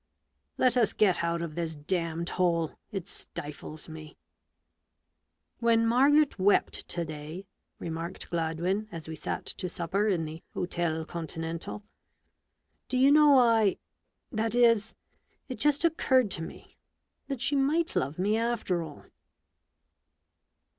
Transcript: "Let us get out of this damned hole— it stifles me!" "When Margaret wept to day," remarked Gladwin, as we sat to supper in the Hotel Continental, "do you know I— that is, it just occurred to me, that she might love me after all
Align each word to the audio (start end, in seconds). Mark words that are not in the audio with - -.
"Let 0.57 0.77
us 0.77 0.93
get 0.93 1.23
out 1.23 1.43
of 1.43 1.53
this 1.53 1.75
damned 1.75 2.29
hole— 2.29 2.71
it 2.91 3.07
stifles 3.07 3.87
me!" 3.87 4.17
"When 5.59 5.85
Margaret 5.85 6.39
wept 6.39 6.87
to 6.87 7.05
day," 7.05 7.45
remarked 7.77 8.31
Gladwin, 8.31 8.87
as 8.91 9.07
we 9.07 9.13
sat 9.15 9.45
to 9.45 9.69
supper 9.69 10.07
in 10.07 10.25
the 10.25 10.41
Hotel 10.55 11.05
Continental, 11.05 11.83
"do 12.87 12.97
you 12.97 13.11
know 13.11 13.37
I— 13.37 13.77
that 14.31 14.55
is, 14.55 14.95
it 15.47 15.59
just 15.59 15.85
occurred 15.85 16.31
to 16.31 16.41
me, 16.41 16.79
that 17.27 17.39
she 17.39 17.55
might 17.55 17.95
love 17.95 18.17
me 18.17 18.37
after 18.39 18.81
all 18.81 19.05